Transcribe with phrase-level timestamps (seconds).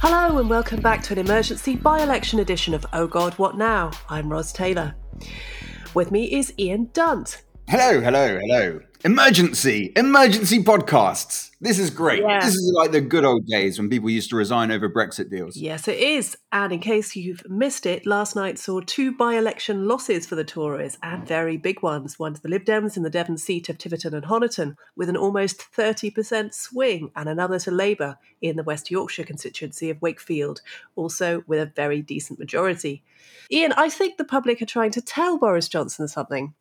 [0.00, 3.90] Hello and welcome back to an emergency by election edition of Oh God, What Now?
[4.08, 4.94] I'm Ros Taylor.
[5.92, 7.42] With me is Ian Dunt.
[7.68, 8.80] Hello, hello, hello.
[9.04, 11.50] Emergency, emergency podcasts.
[11.60, 12.20] This is great.
[12.20, 12.40] Yeah.
[12.40, 15.56] This is like the good old days when people used to resign over Brexit deals.
[15.56, 16.36] Yes, it is.
[16.50, 20.42] And in case you've missed it, last night saw two by election losses for the
[20.42, 22.18] Tories and very big ones.
[22.18, 25.16] One to the Lib Dems in the Devon seat of Tiverton and Honiton with an
[25.16, 30.60] almost 30% swing, and another to Labour in the West Yorkshire constituency of Wakefield,
[30.96, 33.04] also with a very decent majority.
[33.52, 36.54] Ian, I think the public are trying to tell Boris Johnson something.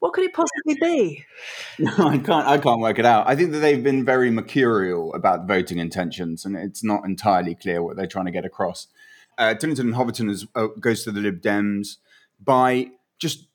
[0.00, 1.24] What could it possibly be?
[1.78, 2.46] No, I can't.
[2.46, 3.28] I can't work it out.
[3.28, 7.82] I think that they've been very mercurial about voting intentions, and it's not entirely clear
[7.82, 8.88] what they're trying to get across.
[9.38, 11.98] Uh, Tillington and Hoverton is, uh, goes to the Lib Dems
[12.42, 12.88] by
[13.20, 13.46] just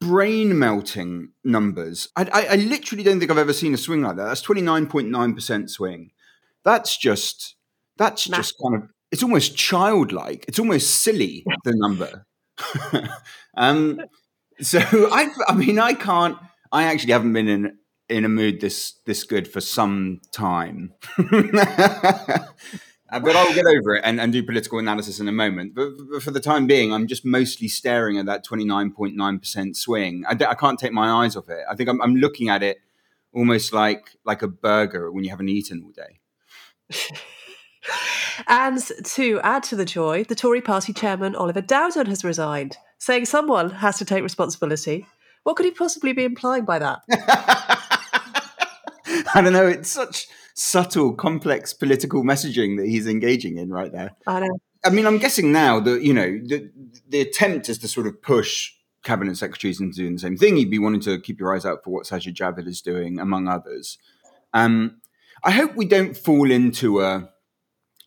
[0.00, 2.08] brain melting numbers.
[2.16, 4.24] I, I, I literally don't think I've ever seen a swing like that.
[4.24, 6.12] That's twenty nine point nine percent swing.
[6.64, 7.56] That's just
[7.98, 10.44] that's just kind of it's almost childlike.
[10.48, 12.26] It's almost silly the number.
[13.56, 14.00] um,
[14.60, 16.38] so I, I mean, I can't.
[16.72, 20.94] I actually haven't been in in a mood this this good for some time.
[23.08, 25.76] Uh, but I'll get over it and, and do political analysis in a moment.
[25.76, 30.24] But, but for the time being, I'm just mostly staring at that 29.9% swing.
[30.28, 31.64] I can't take my eyes off it.
[31.70, 32.78] I think I'm, I'm looking at it
[33.32, 36.18] almost like like a burger when you haven't eaten all day.
[38.46, 43.26] And to add to the joy, the Tory party chairman Oliver Dowden has resigned, saying
[43.26, 45.06] someone has to take responsibility.
[45.44, 47.00] What could he possibly be implying by that?
[49.34, 49.66] I don't know.
[49.66, 54.12] It's such subtle, complex political messaging that he's engaging in right there.
[54.26, 54.58] I know.
[54.84, 56.70] I mean, I'm guessing now that you know the
[57.08, 58.72] the attempt is to sort of push
[59.02, 60.56] cabinet secretaries into doing the same thing.
[60.56, 63.48] You'd be wanting to keep your eyes out for what Sajid Javid is doing, among
[63.48, 63.98] others.
[64.52, 65.00] Um,
[65.44, 67.30] I hope we don't fall into a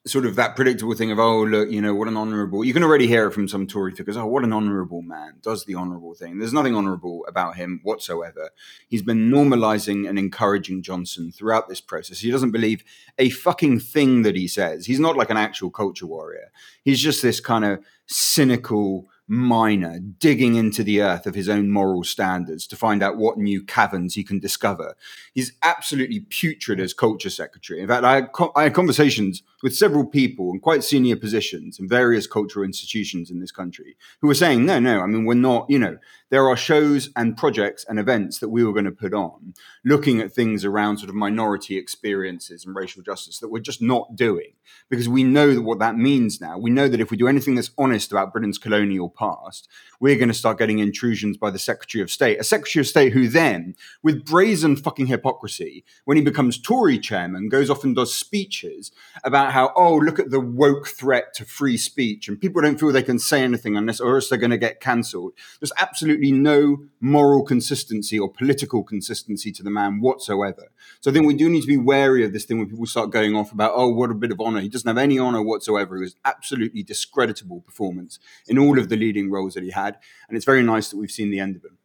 [0.08, 2.64] sort of that predictable thing of oh look, you know what an honourable.
[2.64, 4.16] You can already hear it from some Tory figures.
[4.16, 6.40] Oh, what an honourable man does the honourable thing.
[6.40, 8.50] There's nothing honourable about him whatsoever.
[8.88, 12.20] He's been normalising and encouraging Johnson throughout this process.
[12.20, 12.84] He doesn't believe
[13.18, 14.86] a fucking thing that he says.
[14.86, 16.52] He's not like an actual culture warrior.
[16.84, 22.04] He's just this kind of cynical miner digging into the earth of his own moral
[22.04, 24.96] standards to find out what new caverns he can discover.
[25.34, 27.80] He's absolutely putrid as culture secretary.
[27.80, 31.80] In fact, I had, co- I had conversations with several people in quite senior positions
[31.80, 35.36] in various cultural institutions in this country who were saying, no, no, I mean, we're
[35.36, 35.98] not, you know,
[36.30, 39.54] there are shows and projects and events that we were going to put on
[39.84, 44.16] looking at things around sort of minority experiences and racial justice that we're just not
[44.16, 44.54] doing
[44.90, 46.58] because we know what that means now.
[46.58, 49.68] We know that if we do anything that's honest about Britain's colonial past,
[50.00, 53.12] we're going to start getting intrusions by the Secretary of State, a Secretary of State
[53.12, 58.14] who then, with brazen fucking hypocrisy, when he becomes Tory chairman, goes off and does
[58.14, 58.92] speeches
[59.26, 62.92] about how, oh, look at the woke threat to free speech, and people don't feel
[62.92, 65.34] they can say anything unless, or else they're going to get cancelled.
[65.60, 70.72] There's absolutely no moral consistency or political consistency to the man whatsoever.
[71.02, 73.12] So I think we do need to be wary of this thing when people start
[73.12, 74.62] going off about, oh, what a bit of honour.
[74.62, 75.98] He doesn't have any honour whatsoever.
[75.98, 79.98] It was absolutely discreditable performance in all of the leading roles that he had.
[80.28, 81.78] And it's very nice that we've seen the end of him.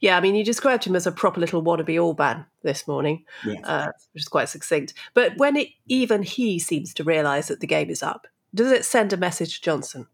[0.00, 3.60] Yeah, I mean, you described him as a proper little wannabe Orban this morning, Yes.
[3.64, 4.92] uh, which is quite succinct.
[5.14, 8.84] But when it, even he seems to realise that the game is up, does it
[8.84, 10.08] send a message to Johnson?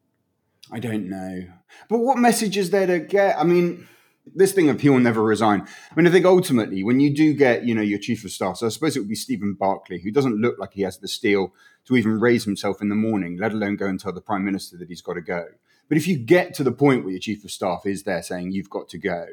[0.71, 1.47] I don't know.
[1.89, 3.39] But what message is there to get?
[3.39, 3.89] I mean,
[4.35, 5.63] this thing of he'll never resign.
[5.91, 8.59] I mean, I think ultimately, when you do get, you know, your chief of staff,
[8.59, 11.09] so I suppose it would be Stephen Barclay, who doesn't look like he has the
[11.09, 11.55] steel
[11.89, 14.77] to even raise himself in the morning, let alone go and tell the prime minister
[14.77, 15.47] that he's got to go.
[15.89, 18.53] But if you get to the point where your chief of staff is there saying
[18.53, 19.27] you've got to go,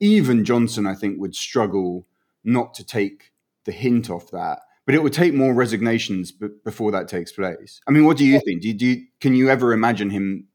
[0.00, 2.06] even Johnson, I think, would struggle
[2.42, 3.30] not to take
[3.64, 4.58] the hint off that.
[4.84, 7.80] But it would take more resignations b- before that takes place.
[7.86, 8.62] I mean, what do you think?
[8.62, 10.48] Do you, do you, can you ever imagine him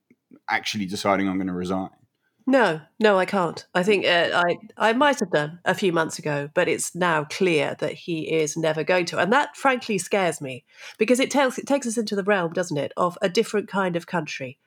[0.50, 1.92] actually deciding I'm going to resign?
[2.50, 3.66] No, no, I can't.
[3.76, 7.26] I think uh, I I might have done a few months ago, but it's now
[7.26, 10.64] clear that he is never going to, and that frankly scares me
[10.98, 13.98] because it tells it takes us into the realm, doesn't it, of a different kind
[13.98, 14.58] of country,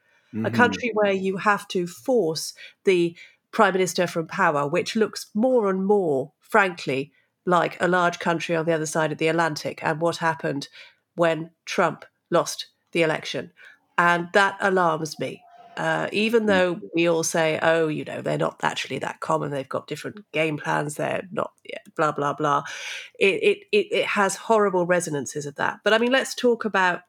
[0.44, 2.52] a country where you have to force
[2.84, 3.16] the
[3.50, 7.12] prime minister from power, which looks more and more, frankly,
[7.46, 10.68] like a large country on the other side of the Atlantic and what happened
[11.14, 13.52] when Trump lost the election.
[13.96, 15.42] And that alarms me.
[15.76, 19.68] Uh, even though we all say, oh, you know, they're not actually that common, they've
[19.68, 22.62] got different game plans, they're not, yeah, blah, blah, blah.
[23.18, 25.80] It, it, it, it has horrible resonances of that.
[25.84, 27.02] But I mean, let's talk about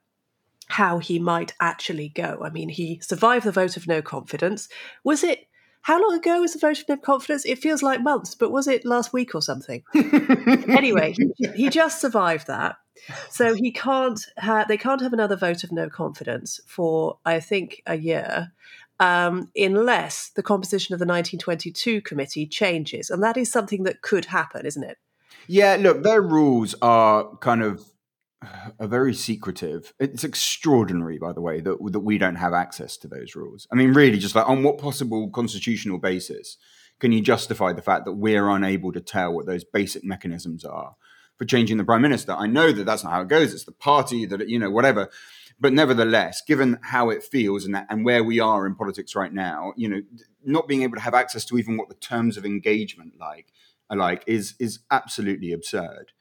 [0.68, 2.40] how he might actually go.
[2.44, 4.70] I mean, he survived the vote of no confidence.
[5.04, 5.48] Was it
[5.84, 7.46] how long ago was the vote of no confidence?
[7.46, 9.84] It feels like months, but was it last week or something?
[9.96, 12.78] anyway, he, he, just survived that,
[13.30, 14.20] so he can't.
[14.38, 18.52] Ha- they can't have another vote of no confidence for I think a year,
[19.00, 24.26] um, unless the composition of the 1922 committee changes, and that is something that could
[24.26, 24.98] happen, isn't it?
[25.48, 27.84] Yeah, look, their rules are kind of
[28.80, 29.94] are very secretive.
[30.00, 33.68] It's extraordinary, by the way, that that we don't have access to those rules.
[33.72, 36.58] I mean, really, just like on what possible constitutional basis
[37.02, 40.96] can you justify the fact that we're unable to tell what those basic mechanisms are
[41.36, 42.32] for changing the prime minister?
[42.32, 43.54] I know that that's not how it goes.
[43.54, 45.10] It's the party that you know, whatever.
[45.60, 49.34] But nevertheless, given how it feels and that, and where we are in politics right
[49.34, 50.02] now, you know,
[50.44, 53.52] not being able to have access to even what the terms of engagement like
[53.90, 56.12] are like is is absolutely absurd.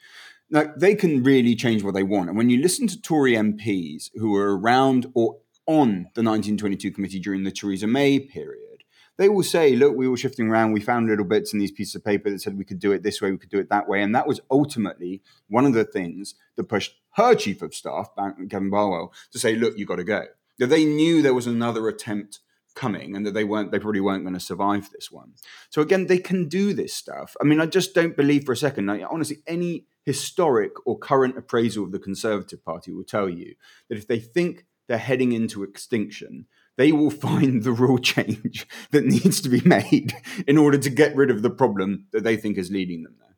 [0.50, 2.28] Now, they can really change what they want.
[2.28, 7.20] And when you listen to Tory MPs who were around or on the 1922 committee
[7.20, 8.82] during the Theresa May period,
[9.16, 10.72] they will say, look, we were shifting around.
[10.72, 13.02] We found little bits in these pieces of paper that said we could do it
[13.02, 14.02] this way, we could do it that way.
[14.02, 18.08] And that was ultimately one of the things that pushed her chief of staff,
[18.48, 20.24] Gavin Barwell, to say, look, you got to go.
[20.58, 22.40] That they knew there was another attempt
[22.74, 25.32] coming and that they weren't they probably weren't going to survive this one
[25.70, 28.56] so again they can do this stuff i mean i just don't believe for a
[28.56, 33.54] second like, honestly any historic or current appraisal of the Conservative Party will tell you
[33.88, 39.04] that if they think they're heading into extinction, they will find the rule change that
[39.04, 40.14] needs to be made
[40.46, 43.36] in order to get rid of the problem that they think is leading them there.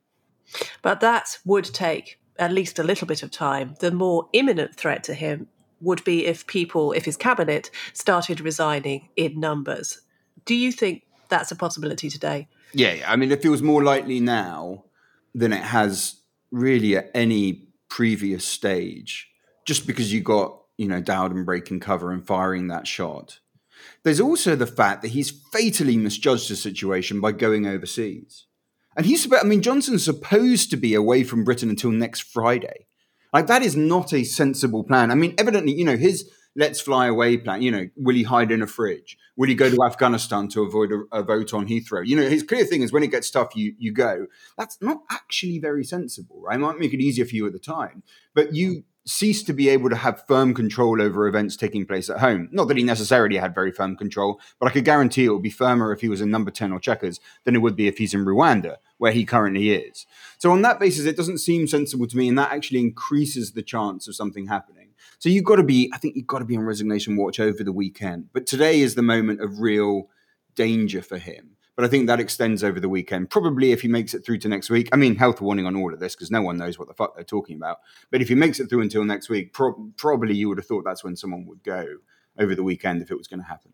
[0.81, 3.75] But that would take at least a little bit of time.
[3.79, 5.47] The more imminent threat to him
[5.81, 10.01] would be if people, if his cabinet started resigning in numbers.
[10.45, 12.47] Do you think that's a possibility today?
[12.73, 14.85] Yeah, I mean, it feels more likely now
[15.35, 16.22] than it has
[16.53, 19.27] really at any previous stage,
[19.65, 23.39] just because you got, you know, Dowden breaking cover and firing that shot.
[24.03, 28.45] There's also the fact that he's fatally misjudged the situation by going overseas.
[28.95, 32.85] And he's, about—I mean, Johnson's supposed to be away from Britain until next Friday.
[33.33, 35.09] Like, that is not a sensible plan.
[35.09, 37.61] I mean, evidently, you know, his let's fly away plan.
[37.61, 39.17] You know, will he hide in a fridge?
[39.35, 42.05] Will he go to Afghanistan to avoid a, a, vote on Heathrow?
[42.05, 44.27] You know, his clear thing is when it gets tough, you you go.
[44.57, 46.55] That's not actually very sensible, right?
[46.55, 48.03] It might make it easier for you at the time,
[48.33, 52.19] but you cease to be able to have firm control over events taking place at
[52.19, 52.47] home.
[52.51, 55.49] Not that he necessarily had very firm control, but I could guarantee it would be
[55.49, 58.13] firmer if he was in number 10 or Chequers than it would be if he's
[58.13, 60.05] in Rwanda, where he currently is.
[60.37, 63.61] So, on that basis, it doesn't seem sensible to me, and that actually increases the
[63.61, 64.82] chance of something happening.
[65.23, 67.63] So you've got to be, I think you've got to be on resignation watch over
[67.63, 68.27] the weekend.
[68.33, 70.09] But today is the moment of real
[70.53, 71.51] danger for him.
[71.77, 73.29] But I think that extends over the weekend.
[73.29, 74.89] Probably if he makes it through to next week.
[74.91, 77.15] I mean, health warning on all of this because no one knows what the fuck
[77.15, 77.77] they're talking about.
[78.11, 80.83] But if he makes it through until next week, pro- probably you would have thought
[80.83, 81.85] that's when someone would go
[82.37, 83.71] over the weekend if it was going to happen.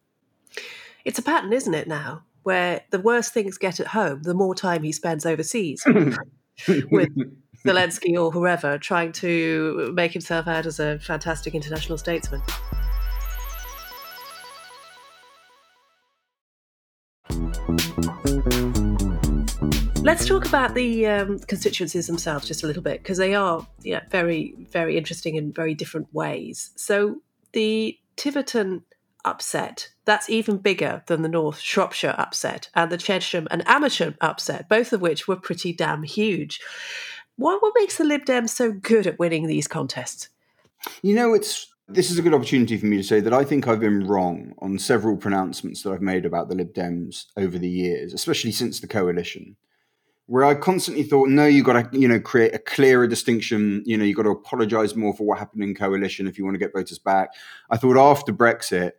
[1.04, 2.26] It's a pattern, isn't it, now?
[2.44, 5.84] Where the worse things get at home, the more time he spends overseas
[6.92, 7.10] with
[7.66, 12.42] Zelensky or whoever trying to make himself out as a fantastic international statesman.
[20.02, 23.94] Let's talk about the um, constituencies themselves just a little bit because they are you
[23.94, 26.72] know, very, very interesting in very different ways.
[26.78, 27.18] So
[27.52, 28.84] the Tiverton
[29.26, 34.70] upset, that's even bigger than the North Shropshire upset and the Chesham and Amersham upset,
[34.70, 36.60] both of which were pretty damn huge.
[37.40, 40.28] What, what makes the Lib Dems so good at winning these contests?
[41.02, 43.66] You know, it's this is a good opportunity for me to say that I think
[43.66, 47.70] I've been wrong on several pronouncements that I've made about the Lib Dems over the
[47.70, 49.56] years, especially since the coalition.
[50.26, 53.84] Where I constantly thought, no, you've got to, you know, create a clearer distinction.
[53.86, 56.56] You know, you've got to apologise more for what happened in coalition if you want
[56.56, 57.30] to get voters back.
[57.70, 58.92] I thought after Brexit,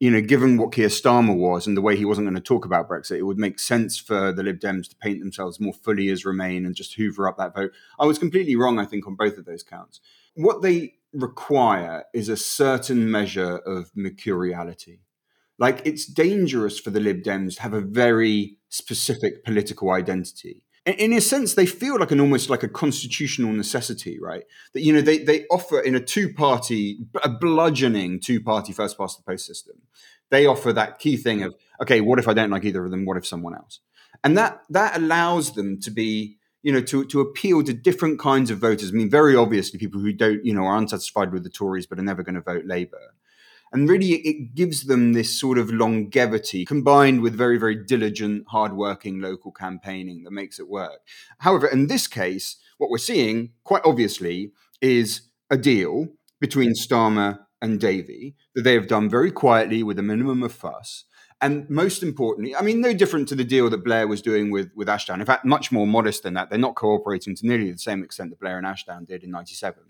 [0.00, 2.64] you know, given what Keir Starmer was and the way he wasn't going to talk
[2.64, 6.08] about Brexit, it would make sense for the Lib Dems to paint themselves more fully
[6.10, 7.72] as Remain and just hoover up that vote.
[7.98, 10.00] I was completely wrong, I think, on both of those counts.
[10.34, 15.00] What they require is a certain measure of mercuriality.
[15.58, 20.62] Like, it's dangerous for the Lib Dems to have a very specific political identity
[20.96, 24.44] in a sense, they feel like an almost like a constitutional necessity, right?
[24.72, 28.96] That you know they they offer in a two party, a bludgeoning two party first
[28.96, 29.82] past the post system.
[30.30, 33.04] They offer that key thing of okay, what if I don't like either of them?
[33.04, 33.80] What if someone else?
[34.24, 38.50] And that that allows them to be, you know, to to appeal to different kinds
[38.50, 38.90] of voters.
[38.90, 41.98] I mean, very obviously, people who don't, you know, are unsatisfied with the Tories but
[41.98, 43.14] are never going to vote Labour.
[43.72, 49.20] And really, it gives them this sort of longevity combined with very, very diligent, hardworking
[49.20, 51.00] local campaigning that makes it work.
[51.38, 56.08] However, in this case, what we're seeing, quite obviously, is a deal
[56.40, 61.04] between Starmer and Davey that they have done very quietly with a minimum of fuss.
[61.40, 64.70] And most importantly, I mean, no different to the deal that Blair was doing with,
[64.74, 65.20] with Ashdown.
[65.20, 66.50] In fact, much more modest than that.
[66.50, 69.82] They're not cooperating to nearly the same extent that Blair and Ashdown did in 97.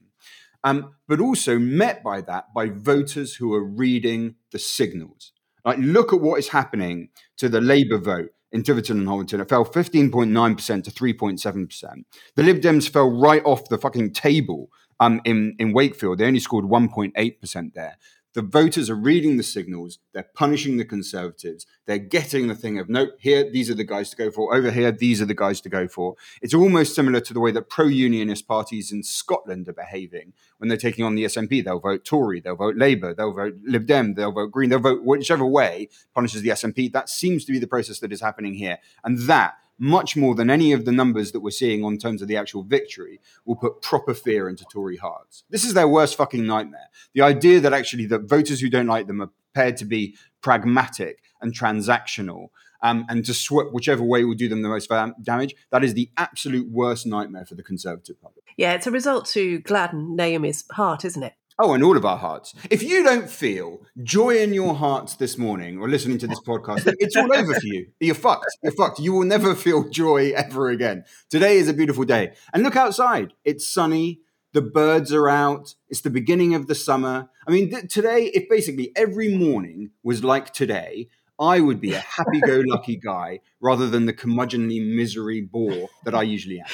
[0.65, 5.33] Um, but also met by that by voters who are reading the signals.
[5.65, 9.41] Like, look at what is happening to the Labour vote in Tiverton and Hollington.
[9.41, 12.05] It fell 15.9% to 3.7%.
[12.35, 16.19] The Lib Dems fell right off the fucking table um, in, in Wakefield.
[16.19, 17.97] They only scored 1.8% there.
[18.35, 19.99] The voters are reading the signals.
[20.13, 21.67] They're punishing the Conservatives.
[21.87, 24.55] They're getting the thing of, nope, here, these are the guys to go for.
[24.55, 26.15] Over here, these are the guys to go for.
[26.43, 30.69] It's almost similar to the way that pro unionist parties in Scotland are behaving when
[30.69, 31.65] they're taking on the SNP.
[31.65, 35.03] They'll vote Tory, they'll vote Labour, they'll vote Lib Dem, they'll vote Green, they'll vote
[35.05, 36.93] whichever way punishes the SNP.
[36.93, 38.79] That seems to be the process that is happening here.
[39.05, 42.29] And that much more than any of the numbers that we're seeing on terms of
[42.29, 45.45] the actual victory, will put proper fear into Tory hearts.
[45.51, 46.89] This is their worst fucking nightmare.
[47.15, 51.23] The idea that actually the voters who don't like them are prepared to be pragmatic
[51.41, 52.49] and transactional
[52.83, 54.91] um, and to swap whichever way will do them the most
[55.23, 55.55] damage.
[55.71, 58.41] That is the absolute worst nightmare for the Conservative Party.
[58.57, 61.35] Yeah, it's a result to gladden Naomi's heart, isn't it?
[61.61, 62.55] Oh, and all of our hearts.
[62.71, 66.85] If you don't feel joy in your hearts this morning or listening to this podcast,
[67.01, 67.89] it's all over for you.
[67.99, 68.47] You're fucked.
[68.63, 69.01] You're fucked.
[69.01, 71.03] You will never feel joy ever again.
[71.29, 72.35] Today is a beautiful day.
[72.55, 73.33] And look outside.
[73.45, 74.21] It's sunny.
[74.53, 75.75] The birds are out.
[75.89, 77.29] It's the beginning of the summer.
[77.47, 81.09] I mean, th- today, if basically every morning was like today,
[81.41, 86.15] I would be a happy go lucky guy rather than the curmudgeonly misery bore that
[86.15, 86.67] I usually am.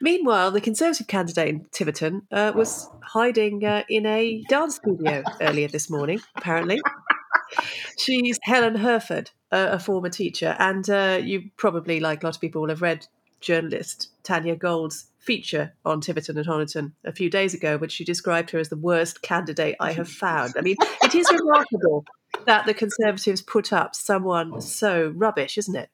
[0.00, 5.68] Meanwhile, the Conservative candidate in Tiverton uh, was hiding uh, in a dance studio earlier
[5.68, 6.80] this morning, apparently.
[7.98, 12.40] She's Helen Hurford, uh, a former teacher, and uh, you probably, like a lot of
[12.40, 13.06] people, will have read
[13.40, 18.50] journalist Tanya Gold's feature on Tiverton and Honiton a few days ago, which she described
[18.50, 20.54] her as the worst candidate I have found.
[20.56, 22.04] I mean, it is remarkable
[22.44, 25.90] that the Conservatives put up someone so rubbish, isn't it?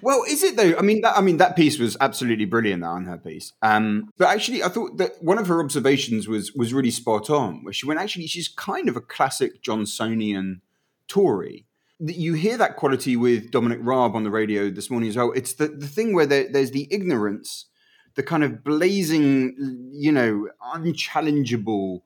[0.00, 0.76] Well, is it though?
[0.78, 2.82] I mean, that, I mean that piece was absolutely brilliant.
[2.82, 6.52] That on her piece, um, but actually, I thought that one of her observations was
[6.52, 7.64] was really spot on.
[7.64, 10.60] Where she went, actually, she's kind of a classic Johnsonian
[11.08, 11.66] Tory.
[11.98, 15.32] You hear that quality with Dominic Raab on the radio this morning as well.
[15.32, 17.66] It's the the thing where there, there's the ignorance,
[18.14, 22.02] the kind of blazing, you know, unchallengeable,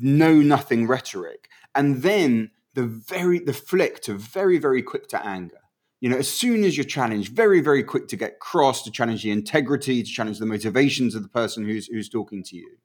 [0.00, 5.58] know nothing rhetoric, and then the very the flick to very very quick to anger.
[6.00, 9.22] You know as soon as you're challenged very very quick to get cross to challenge
[9.22, 12.76] the integrity to challenge the motivations of the person who's who's talking to you.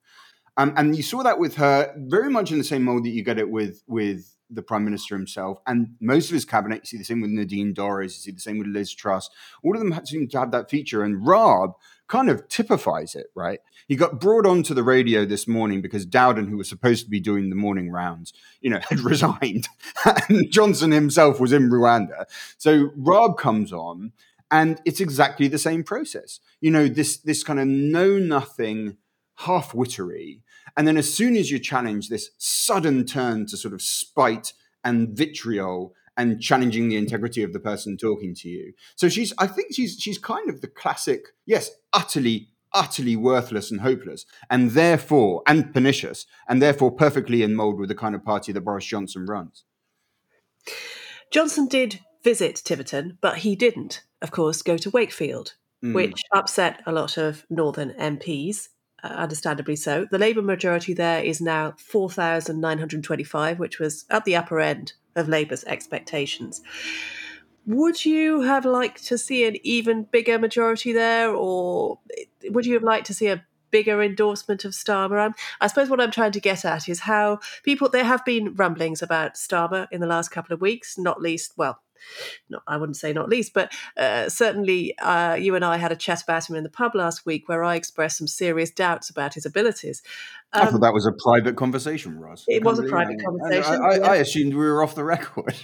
[0.57, 3.23] Um, and you saw that with her very much in the same mode that you
[3.23, 6.97] get it with with the prime minister himself and most of his cabinet you see
[6.97, 9.29] the same with nadine dorries you see the same with liz truss
[9.63, 11.71] all of them seem to have that feature and Raab
[12.07, 13.59] kind of typifies it, right?
[13.87, 17.19] He got brought onto the radio this morning because Dowden, who was supposed to be
[17.19, 19.67] doing the morning rounds, you know, had resigned.
[20.29, 22.25] and Johnson himself was in Rwanda.
[22.57, 24.11] So Raab comes on,
[24.51, 26.39] and it's exactly the same process.
[26.61, 28.97] You know, this this kind of know nothing,
[29.37, 30.41] half wittery.
[30.77, 34.53] And then as soon as you challenge this sudden turn to sort of spite
[34.83, 38.73] and vitriol and challenging the integrity of the person talking to you.
[38.95, 43.81] So she's, I think she's she's kind of the classic, yes, utterly, utterly worthless and
[43.81, 48.51] hopeless, and therefore and pernicious, and therefore perfectly in mold with the kind of party
[48.51, 49.63] that Boris Johnson runs.
[51.31, 55.93] Johnson did visit Tiverton, but he didn't, of course, go to Wakefield, mm.
[55.93, 58.69] which upset a lot of Northern MPs.
[59.03, 60.07] Uh, understandably so.
[60.09, 65.63] The Labour majority there is now 4,925, which was at the upper end of Labour's
[65.65, 66.61] expectations.
[67.67, 71.99] Would you have liked to see an even bigger majority there, or
[72.45, 75.19] would you have liked to see a bigger endorsement of Starmer?
[75.19, 78.55] I'm, I suppose what I'm trying to get at is how people, there have been
[78.55, 81.81] rumblings about Starmer in the last couple of weeks, not least, well,
[82.49, 85.95] not, I wouldn't say not least, but uh, certainly uh, you and I had a
[85.95, 89.33] chat about him in the pub last week where I expressed some serious doubts about
[89.33, 90.01] his abilities.
[90.53, 92.45] Um, I thought um, that was a private conversation, Ros.
[92.47, 93.81] It was a private conversation.
[93.81, 95.55] I, I, I, assumed we were off the record.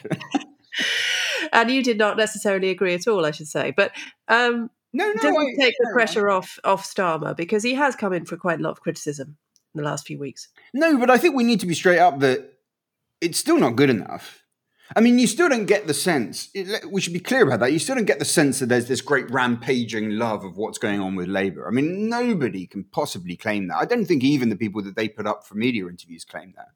[1.51, 3.73] and you did not necessarily agree at all, I should say.
[3.75, 3.91] But
[4.27, 8.13] um, no, no, doesn't I, take the pressure off off Starmer because he has come
[8.13, 9.37] in for quite a lot of criticism
[9.73, 10.49] in the last few weeks.
[10.73, 12.53] No, but I think we need to be straight up that
[13.21, 14.40] it's still not good enough.
[14.93, 16.49] I mean, you still don't get the sense,
[16.89, 17.71] we should be clear about that.
[17.71, 20.99] You still don't get the sense that there's this great rampaging love of what's going
[20.99, 21.67] on with Labour.
[21.67, 23.77] I mean, nobody can possibly claim that.
[23.77, 26.69] I don't think even the people that they put up for media interviews claim that.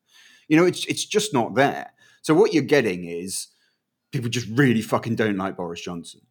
[0.47, 1.91] You know, it's, it's just not there.
[2.21, 3.47] So what you're getting is
[4.11, 6.21] people just really fucking don't like Boris Johnson.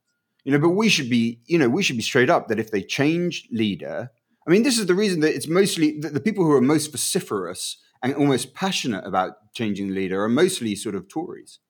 [0.44, 2.70] You know, but we should be, you know, we should be straight up that if
[2.70, 4.10] they change leader,
[4.46, 7.78] I mean, this is the reason that it's mostly the, people who are most vociferous
[8.02, 11.60] and almost passionate about changing the leader are mostly sort of Tories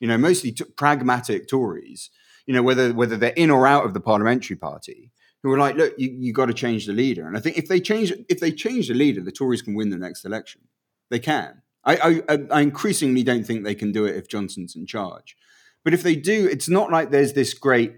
[0.00, 2.10] you know, mostly t- pragmatic Tories,
[2.46, 5.10] you know, whether whether they're in or out of the parliamentary party,
[5.42, 7.26] who are like, look, you, you got to change the leader.
[7.26, 9.90] And I think if they change if they change the leader, the Tories can win
[9.90, 10.62] the next election.
[11.10, 11.62] They can.
[11.84, 15.36] I, I, I increasingly don't think they can do it if Johnson's in charge.
[15.84, 17.96] But if they do, it's not like there's this great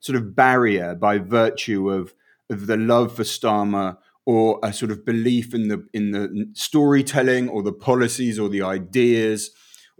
[0.00, 2.12] sort of barrier by virtue of
[2.50, 3.96] of the love for Starmer
[4.26, 8.62] or a sort of belief in the in the storytelling or the policies or the
[8.62, 9.50] ideas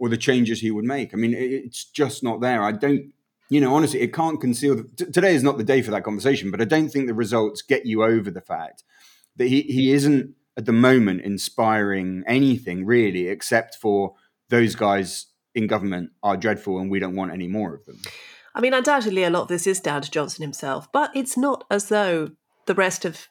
[0.03, 1.13] or the changes he would make.
[1.13, 2.61] I mean, it's just not there.
[2.61, 3.13] I don't,
[3.47, 4.75] you know, honestly, it can't conceal.
[4.75, 7.13] The, t- today is not the day for that conversation, but I don't think the
[7.13, 8.83] results get you over the fact
[9.37, 14.15] that he, he isn't at the moment inspiring anything really, except for
[14.49, 18.01] those guys in government are dreadful and we don't want any more of them.
[18.53, 21.63] I mean, undoubtedly, a lot of this is down to Johnson himself, but it's not
[21.71, 22.31] as though
[22.65, 23.29] the rest of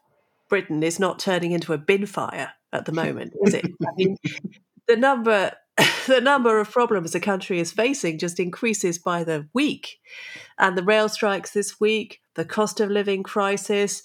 [0.49, 3.67] Britain is not turning into a bin fire at the moment, is it?
[3.67, 4.17] I mean,
[4.89, 5.53] the number
[6.07, 9.99] the number of problems the country is facing just increases by the week.
[10.59, 14.03] And the rail strikes this week, the cost of living crisis.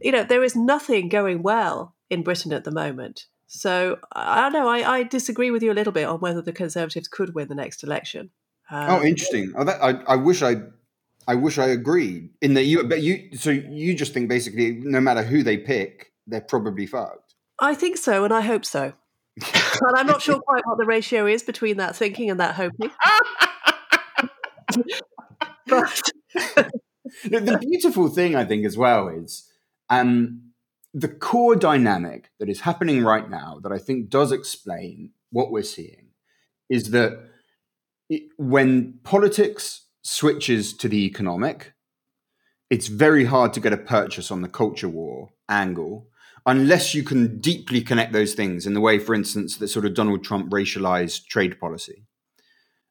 [0.00, 3.26] You know, there is nothing going well in Britain at the moment.
[3.48, 4.68] So I don't know.
[4.68, 7.56] I, I disagree with you a little bit on whether the Conservatives could win the
[7.56, 8.30] next election.
[8.70, 9.52] Um, oh, interesting.
[9.56, 10.56] Oh, that, I, I wish I,
[11.26, 12.30] I wish I agreed.
[12.40, 16.12] In that you, but you, so you just think basically, no matter who they pick,
[16.28, 17.34] they're probably fucked.
[17.58, 18.94] I think so, and I hope so
[19.80, 22.90] but I'm not sure quite what the ratio is between that thinking and that hoping.
[25.66, 26.02] but
[27.24, 29.50] the, beautiful thing, I think, as well, is
[29.88, 30.52] um,
[30.92, 35.62] the core dynamic that is happening right now that I think does explain what we're
[35.62, 36.08] seeing
[36.68, 37.18] is that
[38.08, 41.74] it, when politics switches to the economic,
[42.68, 46.09] it's very hard to get a purchase on the culture war angle
[46.46, 49.94] unless you can deeply connect those things in the way, for instance, that sort of
[49.94, 52.04] Donald Trump racialized trade policy.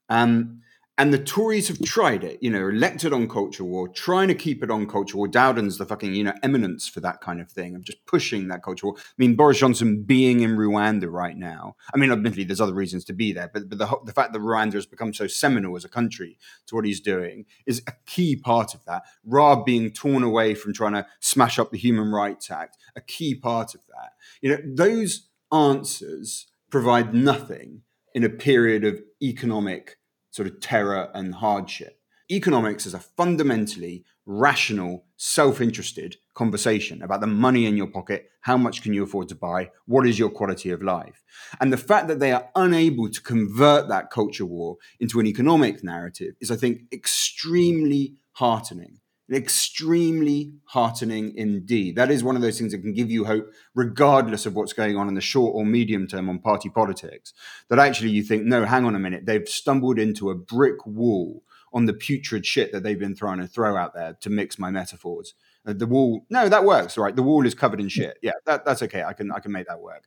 [0.09, 0.61] Um,
[0.99, 4.61] and the Tories have tried it, you know, elected on culture war, trying to keep
[4.61, 5.29] it on culture war.
[5.29, 8.63] Dowden's the fucking, you know, eminence for that kind of thing, of just pushing that
[8.63, 8.95] culture war.
[8.97, 11.77] I mean, Boris Johnson being in Rwanda right now.
[11.93, 14.41] I mean, admittedly, there's other reasons to be there, but, but the, the fact that
[14.41, 18.35] Rwanda has become so seminal as a country to what he's doing is a key
[18.35, 19.03] part of that.
[19.25, 23.35] Raab being torn away from trying to smash up the Human Rights Act, a key
[23.35, 24.11] part of that.
[24.41, 27.83] You know, those answers provide nothing
[28.13, 29.98] in a period of economic
[30.31, 31.99] sort of terror and hardship.
[32.31, 38.55] Economics is a fundamentally rational, self interested conversation about the money in your pocket, how
[38.55, 41.23] much can you afford to buy, what is your quality of life.
[41.59, 45.83] And the fact that they are unable to convert that culture war into an economic
[45.83, 48.99] narrative is, I think, extremely heartening
[49.31, 51.95] extremely heartening indeed.
[51.95, 54.97] That is one of those things that can give you hope, regardless of what's going
[54.97, 57.33] on in the short or medium term on party politics.
[57.69, 61.43] That actually you think, no, hang on a minute, they've stumbled into a brick wall
[61.71, 64.71] on the putrid shit that they've been trying to throw out there to mix my
[64.71, 65.35] metaphors.
[65.65, 67.15] Uh, the wall, no, that works, right?
[67.15, 68.17] The wall is covered in shit.
[68.23, 69.03] Yeah, that, that's okay.
[69.03, 70.05] I can I can make that work.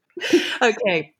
[0.62, 1.14] okay.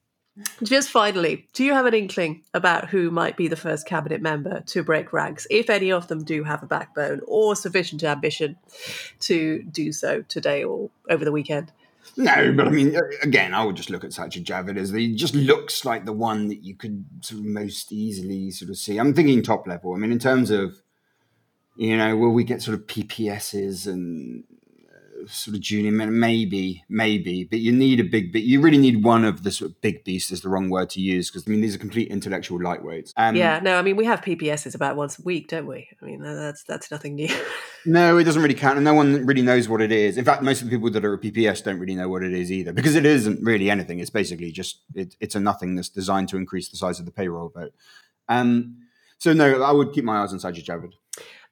[0.63, 4.61] Just finally, do you have an inkling about who might be the first cabinet member
[4.69, 8.57] to break ranks, if any of them do have a backbone or sufficient ambition
[9.21, 11.71] to do so today or over the weekend?
[12.17, 15.35] No, but I mean, again, I would just look at Sajid Javid as he just
[15.35, 18.99] looks like the one that you could sort of most easily sort of see.
[18.99, 19.95] I'm thinking top level.
[19.95, 20.83] I mean, in terms of,
[21.77, 24.45] you know, will we get sort of PPSs and
[25.29, 29.25] sort of junior maybe, maybe, but you need a big, but you really need one
[29.25, 31.61] of the sort of big beasts is the wrong word to use because I mean
[31.61, 33.13] these are complete intellectual lightweights.
[33.17, 35.89] Um, yeah, no, I mean we have PPSs about once a week, don't we?
[36.01, 37.29] I mean that's that's nothing new.
[37.87, 40.17] no, it doesn't really count, and no one really knows what it is.
[40.17, 42.33] In fact, most of the people that are a PPS don't really know what it
[42.33, 43.99] is either because it isn't really anything.
[43.99, 47.13] It's basically just it, it's a nothing that's designed to increase the size of the
[47.13, 47.73] payroll vote.
[48.29, 48.79] Um,
[49.19, 50.95] so no, I would keep my eyes on Sajid Javid.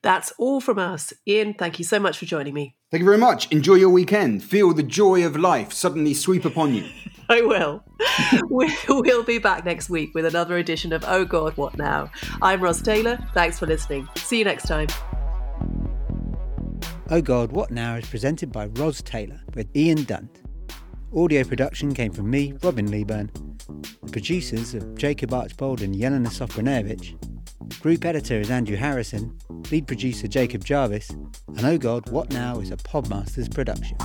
[0.03, 1.13] That's all from us.
[1.27, 2.77] Ian, thank you so much for joining me.
[2.91, 3.51] Thank you very much.
[3.53, 4.43] Enjoy your weekend.
[4.43, 6.89] Feel the joy of life suddenly sweep upon you.
[7.29, 7.85] I will.
[8.51, 12.11] we'll be back next week with another edition of Oh God, What Now?
[12.43, 13.19] I'm Ros Taylor.
[13.35, 14.09] Thanks for listening.
[14.17, 14.89] See you next time.
[17.11, 20.43] Oh God, What Now is presented by Ros Taylor with Ian Dunt.
[21.13, 23.31] Audio production came from me, Robin Leeburn.
[24.05, 27.19] The producers of Jacob Archbold and Yelena Sofronevich
[27.81, 29.37] Group editor is Andrew Harrison,
[29.73, 33.97] lead producer Jacob Jarvis, and Oh God, What Now is a Podmasters production.